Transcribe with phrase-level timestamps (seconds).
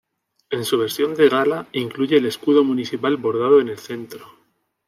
[0.49, 4.31] En su versión de gala, incluye el escudo municipal bordado en el centro.